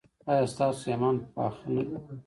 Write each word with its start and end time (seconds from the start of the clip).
ایا 0.29 0.45
ستاسو 0.53 0.81
ایمان 0.91 1.15
پاخه 1.35 1.65
نه 1.73 1.81
دی؟ 1.87 1.95